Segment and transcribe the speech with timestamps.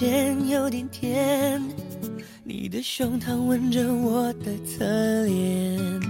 [0.00, 1.62] 泪有点，甜。
[2.44, 4.84] 你的胸膛吻着我的侧
[5.24, 6.00] 脸，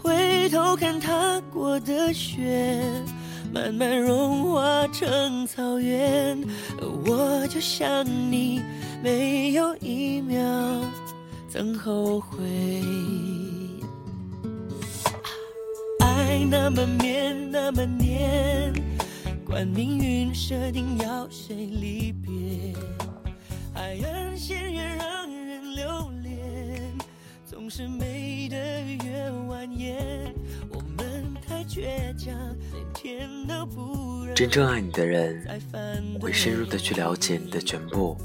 [0.00, 2.82] 回头看踏过的雪，
[3.52, 6.38] 慢慢融化成草原。
[6.80, 8.60] 而我就像你，
[9.02, 10.40] 没有一秒
[11.48, 12.38] 曾后悔。
[16.00, 18.72] 爱那么绵，那么黏。
[19.44, 22.72] 管命运设定要谁离别，
[23.96, 26.82] 越让人留恋，
[27.44, 28.56] 总是美得
[29.04, 29.94] 越蜿蜒。
[30.70, 32.34] 我们太倔强，
[32.72, 35.46] 连天都不真正爱你的人，
[36.20, 38.16] 会深入的去了解你的全部，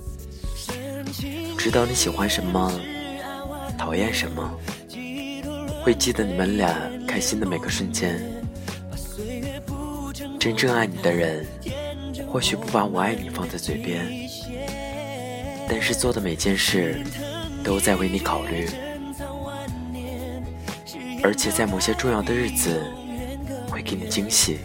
[1.58, 2.72] 知道你喜欢什么，
[3.78, 4.50] 讨厌什么，
[5.84, 8.20] 会记得你们俩开心的每个瞬间。
[10.40, 11.46] 真正爱你的人，
[12.28, 14.27] 或许不把我爱你放在嘴边，
[15.70, 17.04] 但是做的每件事
[17.64, 18.70] 都在为你考虑，
[21.24, 22.82] 而且在某些重要的日子
[23.70, 24.59] 会给你惊喜，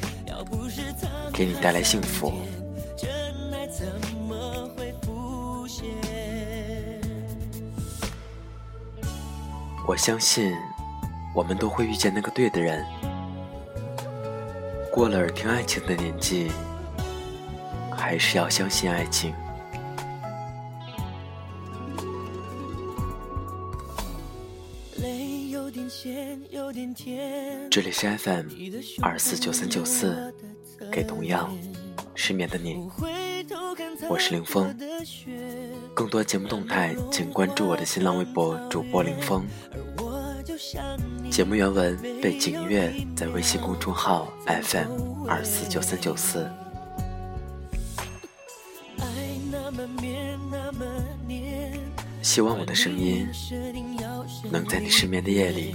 [1.32, 2.32] 给你带来幸福。
[9.84, 10.54] 我相信，
[11.34, 12.86] 我们都会遇见那个对的人。
[14.92, 16.50] 过了耳听爱情的年纪，
[17.90, 19.34] 还是要相信爱情。
[27.72, 28.48] 这里是 FM
[29.00, 30.34] 二四九三九四，
[30.92, 31.50] 给同样
[32.14, 32.86] 失眠的你，
[34.10, 34.76] 我是林峰。
[35.94, 39.46] 更多节目动态，请关注我的新浪微博主播林峰。
[41.30, 46.46] 节目原文、背景音乐在微信公众号 FM 二四九三九四。
[52.20, 53.26] 希望我的声音
[54.50, 55.74] 能在你失眠的夜里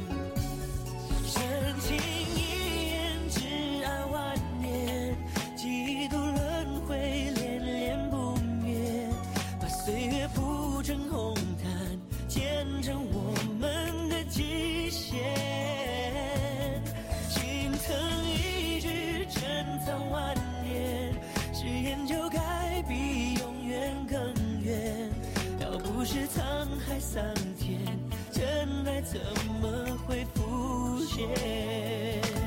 [26.11, 27.23] 是沧海桑
[27.57, 27.79] 田，
[28.33, 29.17] 真爱怎
[29.61, 32.40] 么会浮现？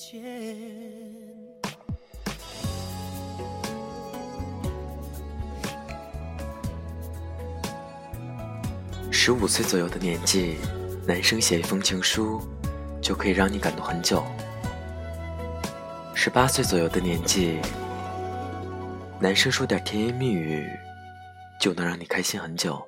[0.00, 0.18] 前。
[9.10, 10.56] 十五岁左右的年纪，
[11.06, 12.40] 男生写一封情书，
[13.02, 14.24] 就可以让你感动很久；
[16.14, 17.60] 十八岁左右的年纪，
[19.20, 20.66] 男生说点甜言蜜语，
[21.60, 22.82] 就能让你开心很久。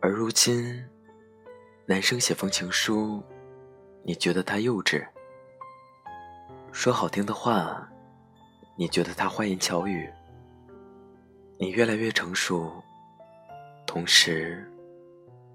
[0.00, 0.82] 而如今，
[1.84, 3.22] 男生写封情书，
[4.02, 5.06] 你觉得他幼稚；
[6.72, 7.88] 说好听的话，
[8.76, 10.10] 你觉得他花言巧语。
[11.58, 12.72] 你越来越成熟，
[13.86, 14.66] 同时，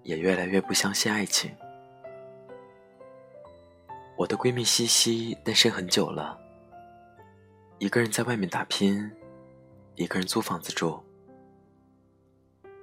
[0.04, 1.52] 也越来越不相信爱情。
[4.16, 6.40] 我的闺蜜西西单身很久了，
[7.80, 9.12] 一个人在外面打拼，
[9.96, 11.04] 一个人租房子住。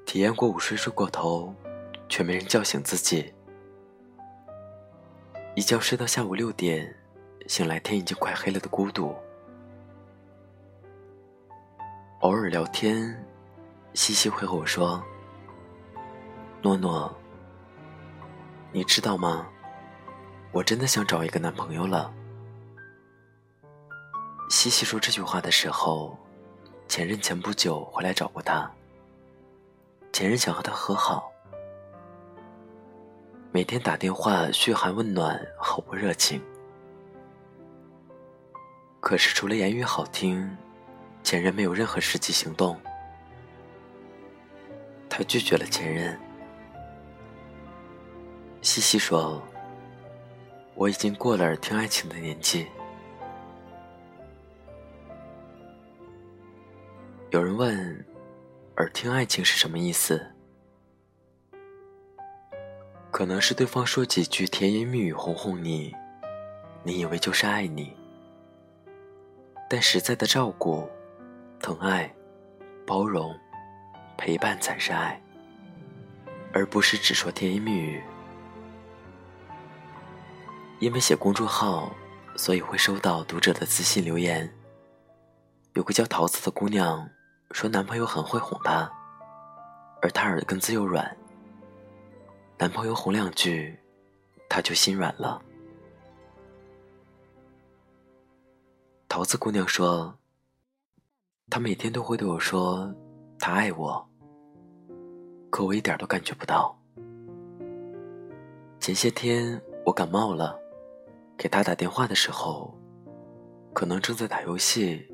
[0.05, 1.55] 体验过午睡睡过头，
[2.08, 3.32] 却没人叫醒自己，
[5.54, 6.96] 一觉睡到下午六点，
[7.46, 9.14] 醒来天已经快黑了的孤独。
[12.20, 13.22] 偶尔聊天，
[13.93, 15.02] 西西会和我说
[16.62, 17.14] ：“诺诺，
[18.72, 19.46] 你知道吗？
[20.52, 22.10] 我真的想找一个男朋友了。”
[24.48, 26.16] 西西说这句话的时候，
[26.88, 28.70] 前任前不久回来找过她。
[30.12, 31.31] 前任想和他和好，
[33.54, 36.40] 每天打电话嘘寒问暖，毫不热情。
[38.99, 40.56] 可是除了言语好听，
[41.22, 42.81] 前任没有任何实际行动。
[45.06, 46.19] 他拒绝了前任。
[48.62, 49.43] 西西说
[50.75, 52.66] ：“我已经过了耳听爱情的年纪。”
[57.28, 58.02] 有人问
[58.78, 60.26] ：“耳听爱情是什么意思？”
[63.22, 65.94] 可能是对方说几句甜言蜜语哄哄你，
[66.82, 67.96] 你以为就是爱你。
[69.70, 70.90] 但实在的照顾、
[71.60, 72.12] 疼爱、
[72.84, 73.32] 包容、
[74.19, 75.22] 陪伴才是爱，
[76.52, 78.02] 而不是只说甜言蜜语。
[80.80, 81.94] 因为写公众号，
[82.34, 84.52] 所以会收到读者的私信留言。
[85.74, 87.08] 有个叫桃子的姑娘
[87.52, 88.90] 说，男朋友很会哄她，
[90.00, 91.16] 而她耳根子又软，
[92.62, 93.76] 男朋友哄两句，
[94.49, 95.43] 她就心软了。
[99.09, 100.17] 桃子姑娘说
[101.50, 102.88] ：“她每天都会对我说，
[103.37, 104.09] 她爱我。
[105.50, 106.79] 可我一点都感觉不到。
[108.79, 110.56] 前些天我感冒了，
[111.37, 112.73] 给她打电话的时候，
[113.75, 115.05] 可能正在打游戏，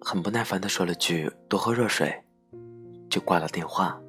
[0.00, 2.22] 很不耐烦的说了句‘多喝热水’，
[3.10, 4.00] 就挂了电话。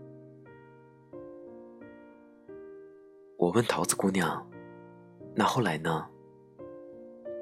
[3.45, 4.43] 我问桃子姑娘
[5.35, 6.07] ：‘那后来呢？’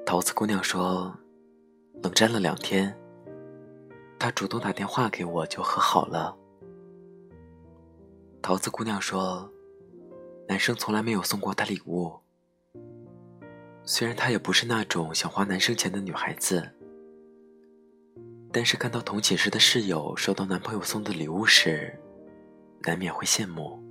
[0.04, 1.16] 桃子姑娘说。”
[2.02, 2.94] 冷战了两天，
[4.18, 6.36] 他主动打电话给我，就和好了。
[8.42, 9.50] 桃子姑娘说，
[10.46, 12.12] 男生从来没有送过她礼物。
[13.84, 16.68] 虽然她也不是那种想花男生钱的女孩子，
[18.52, 21.98] 但是看到同寝室的室友收到男朋友送的礼物时，
[22.82, 23.82] 难免会羡慕。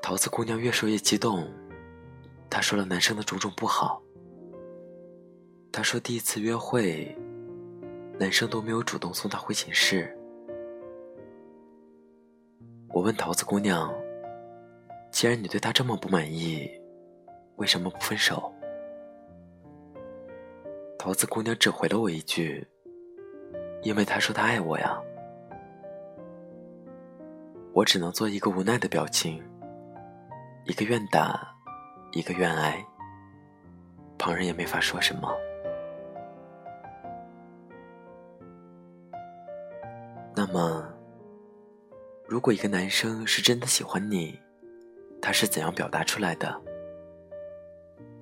[0.00, 1.46] 桃子姑娘越说越激动，
[2.48, 4.02] 她说了男生的种种不好。
[5.70, 7.14] 她说：“第一次约会，
[8.18, 10.16] 男生都没有主动送她回寝室。”
[12.88, 13.94] 我问桃子姑娘
[15.12, 16.68] ：“既然你对他这么不满意，
[17.56, 18.50] 为什么不分手？”
[20.98, 22.66] 桃子姑娘只回了我一句
[23.84, 24.98] ：“因为他说他爱我呀。”
[27.74, 29.40] 我只能做一个无奈的表情，
[30.68, 31.56] 一个愿打，
[32.12, 32.84] 一个愿挨，
[34.18, 35.34] 旁人也没法说什么。
[40.36, 40.86] 那么，
[42.28, 44.38] 如果一个男生是真的喜欢你，
[45.22, 46.60] 他是怎样表达出来的？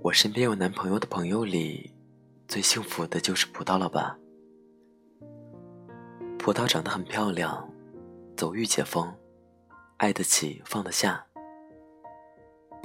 [0.01, 1.93] 我身边有男朋友的朋友里，
[2.47, 4.17] 最幸福的就是葡萄了吧？
[6.39, 7.69] 葡萄长得很漂亮，
[8.37, 9.13] 走御姐风，
[9.97, 11.27] 爱得起放得下。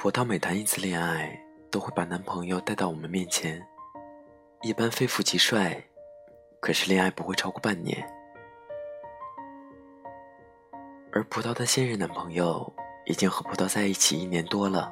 [0.01, 1.39] 葡萄每谈一次恋爱，
[1.69, 3.63] 都会把男朋友带到我们面前，
[4.63, 5.80] 一般非富即帅，
[6.59, 8.03] 可是恋爱不会超过半年。
[11.12, 12.73] 而葡萄的现任男朋友
[13.06, 14.92] 已经和葡萄在一起一年多了。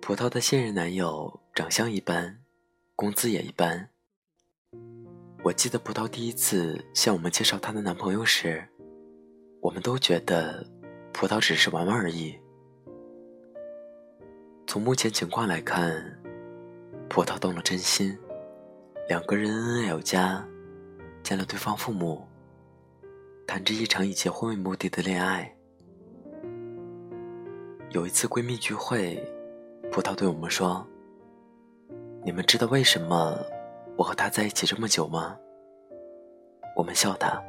[0.00, 2.40] 葡萄的现任男友长相一般，
[2.96, 3.90] 工资也一般。
[5.44, 8.66] 我记得葡萄第一次向我们介绍她的男朋友时，
[9.60, 10.66] 我们都觉得
[11.12, 12.40] 葡萄只是玩玩而已。
[14.70, 16.00] 从目前情况来看，
[17.08, 18.16] 葡萄动了真心，
[19.08, 20.46] 两个人恩爱有加，
[21.24, 22.24] 见了对方父母。
[23.48, 25.52] 谈着一场以结婚为目的的恋爱。
[27.90, 29.20] 有一次闺蜜聚会，
[29.90, 30.86] 葡萄对我们说
[32.22, 33.36] ：“你们知道为什么
[33.96, 35.36] 我和他在一起这么久吗？”
[36.78, 37.42] 我们笑他：“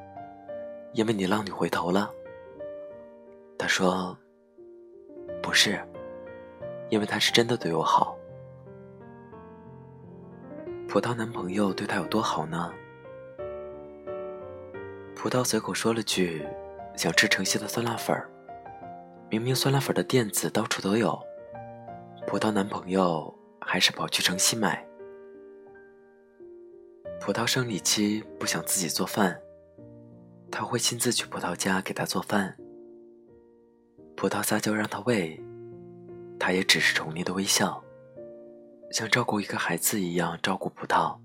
[0.93, 2.11] 因为你浪女回头了。”
[3.59, 4.17] 他说
[5.39, 5.79] ：“不是，
[6.91, 8.15] 因为他是真的对我好。”
[10.87, 12.71] 葡萄男朋友对她有多好呢？
[15.15, 16.45] 葡萄随口说了句
[16.97, 18.29] ：“想吃城西的酸辣粉儿。”
[19.31, 21.17] 明明酸辣粉的店子到处都有，
[22.27, 24.85] 葡萄男朋友还是跑去城西买。
[27.21, 29.39] 葡萄生理期不想自己做饭，
[30.51, 32.57] 他会亲自去葡萄家给她做饭。
[34.17, 35.41] 葡萄撒娇让他喂，
[36.43, 37.79] 他也只是宠溺的微笑，
[38.89, 41.15] 像照顾一个孩子一样照顾葡萄。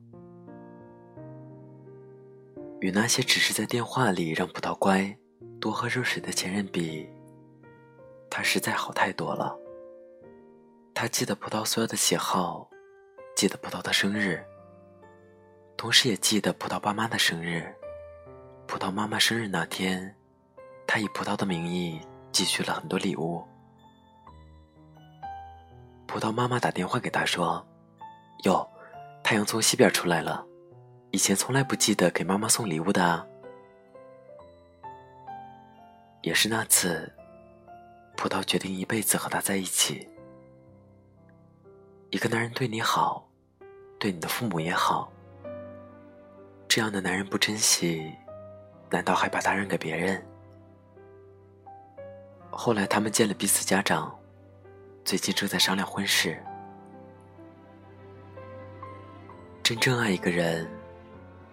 [2.80, 5.16] 与那些只是在电话里让葡萄乖、
[5.58, 7.08] 多喝热水的前任比，
[8.28, 9.58] 他实在好太多了。
[10.92, 12.68] 他记得葡萄所有的喜好，
[13.34, 14.44] 记得葡萄的生日，
[15.78, 17.74] 同时也记得葡萄爸妈的生日。
[18.66, 20.14] 葡萄妈妈生日那天，
[20.86, 23.42] 他以葡萄的名义寄去了很多礼物。
[26.16, 27.62] 葡萄妈妈打电话给他说
[28.44, 28.66] ：“哟，
[29.22, 30.42] 太阳从西边出来了，
[31.10, 33.26] 以前从来不记得给妈妈送礼物的啊。”
[36.24, 37.12] 也是那次，
[38.16, 40.08] 葡萄决定一辈子和他在一起。
[42.08, 43.28] 一个男人对你好，
[43.98, 45.12] 对你的父母也好，
[46.66, 48.10] 这样的男人不珍惜，
[48.88, 50.26] 难道还把他让给别人？
[52.50, 54.18] 后来他们见了彼此家长，
[55.06, 56.36] 最近正在商量婚事。
[59.62, 60.68] 真正爱一个人，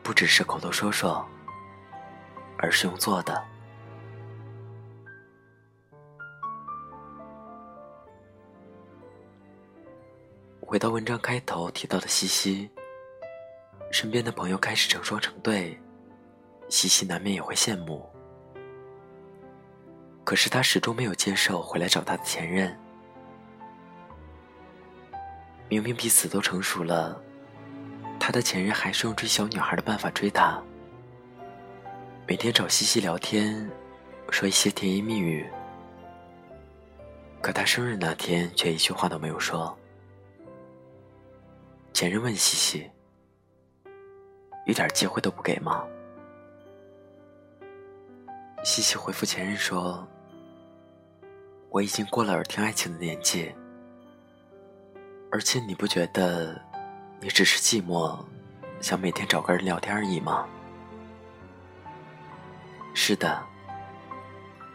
[0.01, 1.24] 不只是口头说说，
[2.57, 3.45] 而是用做的。
[10.60, 12.67] 回到文章开头提到的西西，
[13.91, 15.79] 身边的朋友开始成双成对，
[16.69, 18.03] 西西难免也会羡慕。
[20.24, 22.75] 可是他始终没有接受回来找他的前任。
[25.74, 27.20] 明明彼此都成熟了，
[28.20, 30.62] 他的前任还是用追小女孩的办法追她，
[32.27, 33.68] 每天找西西聊天，
[34.30, 35.50] 说一些甜言蜜语。
[37.42, 39.75] 可他生日那天却一句话都没有说。
[41.92, 42.88] 前任问西西
[44.68, 45.84] ：“一点机会都不给吗？”
[48.63, 50.08] 西西回复前任说
[51.72, 53.51] ：“我已经过了耳听爱情的年纪，
[55.33, 56.61] 而且你不觉得
[57.19, 58.23] 你只是寂寞，
[58.79, 60.47] 想每天找个人聊天而已吗？”
[62.93, 63.43] 是的，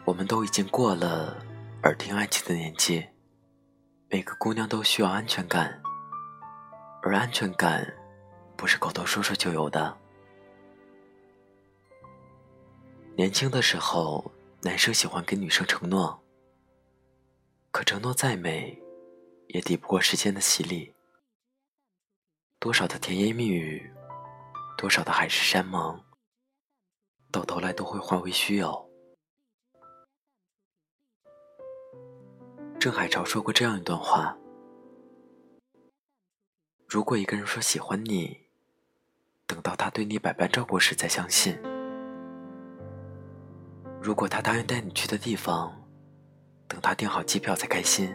[0.04, 1.40] 我们都已经过了
[1.84, 3.06] 耳听爱情的年纪，
[4.08, 5.80] 每个姑娘都需要安全感，
[7.02, 7.94] 而安全感
[8.56, 9.96] 不是口头说说就有的。
[13.14, 14.28] 年轻的时候，
[14.62, 16.20] 男生喜欢给女生承诺，
[17.70, 18.76] 可承诺再美，
[19.48, 20.94] 也抵不过时间的洗礼。
[22.58, 23.92] 多少的甜言蜜语，
[24.76, 26.02] 多少的海誓山盟，
[27.30, 28.90] 到头来都会化为虚有。
[32.80, 34.36] 郑海潮说过这样一段话：
[36.86, 38.48] 如果一个人说喜欢你，
[39.46, 41.58] 等到他对你百般照顾时再相信。
[44.00, 45.88] 如果他答应带你去的地方，
[46.68, 48.08] 等他订好机票才开心；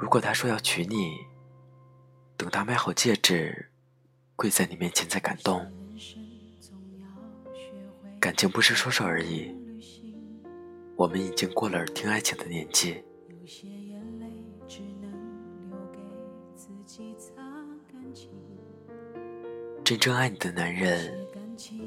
[0.00, 1.18] 如果他说要娶你，
[2.36, 3.70] 等他买好戒指，
[4.36, 5.60] 跪在你面前再感动。
[8.20, 9.54] 感情不是说说而已，
[10.96, 13.02] 我们已经过了耳听爱情的年纪。
[19.84, 21.26] 真正爱你的男人。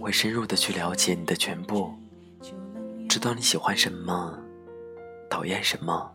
[0.01, 1.93] 会深入的去了解你的全部，
[3.07, 4.37] 知道你喜欢什么，
[5.29, 6.13] 讨厌什么，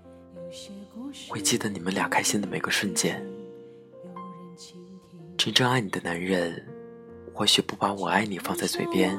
[1.28, 3.24] 会记得你们俩开心的每个瞬间。
[5.36, 6.66] 真正爱你的男人，
[7.32, 9.18] 或许不把我爱你放在嘴边，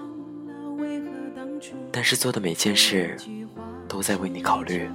[1.92, 3.16] 但是做的每件事
[3.88, 4.90] 都在为你考虑，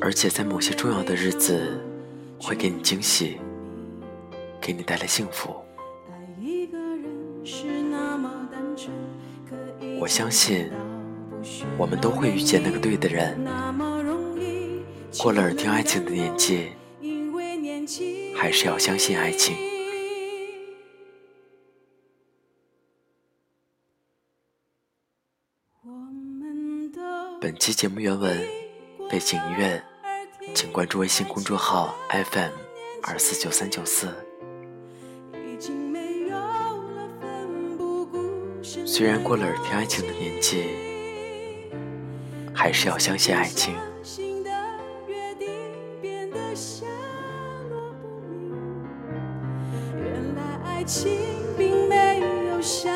[0.00, 1.80] 而且在某些重要的日子
[2.40, 3.38] 会给你惊喜，
[4.60, 5.54] 给你带来幸福。
[10.00, 10.70] 我相信，
[11.78, 13.38] 我们都会遇见那个对的人。
[15.18, 16.72] 过了耳听爱情的年纪，
[18.34, 19.54] 还是要相信爱情。
[27.40, 28.36] 本期节目原文、
[29.10, 29.82] 背景音乐，
[30.54, 32.52] 请关注微信公众号 FM
[33.02, 34.08] 二四九三九四。
[38.86, 40.64] 虽然过了耳听爱情的年纪，
[42.54, 43.76] 还是要相信爱情。
[46.54, 46.86] 下
[47.70, 48.52] 落不明？
[49.96, 51.18] 原来爱情
[51.56, 52.90] 并没有下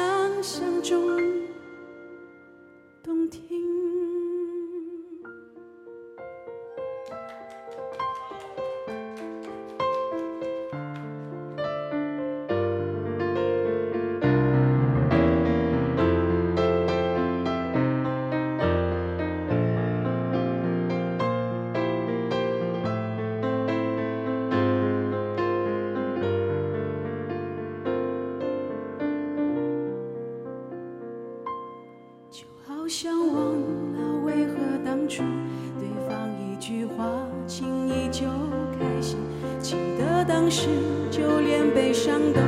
[40.59, 40.69] 是
[41.11, 42.41] 就连悲伤都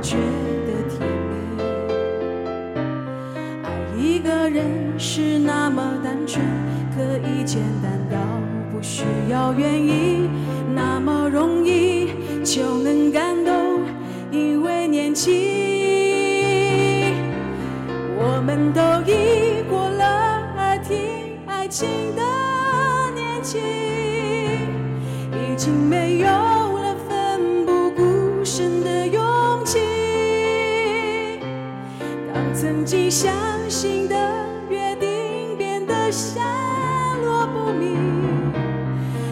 [0.00, 0.16] 觉
[0.64, 1.34] 得甜蜜。
[3.62, 3.66] 爱
[3.98, 4.48] 一个。
[4.48, 4.64] 人
[4.98, 6.44] 是那么单纯，
[6.94, 8.18] 可以简单到
[8.70, 10.28] 不需要原因，
[10.74, 12.10] 那么容易
[12.44, 13.80] 就能感动，
[14.30, 15.32] 因为年轻。
[18.16, 20.04] 我们都已过了
[20.56, 22.22] 爱听爱情的
[23.14, 23.58] 年纪，
[32.84, 33.32] 曾经相
[33.70, 34.14] 信的
[34.68, 36.42] 约定变得下
[37.22, 37.96] 落不明，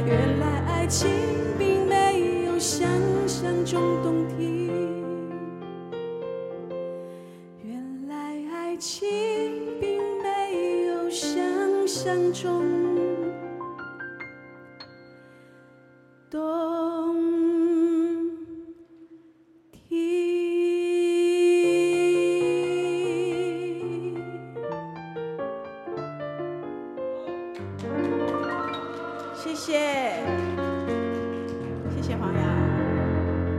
[0.07, 1.11] 原来爱情
[1.59, 2.89] 并没有想
[3.29, 4.71] 象中动听。
[7.63, 8.99] 原来爱情
[9.79, 11.39] 并没有想
[11.87, 12.65] 象中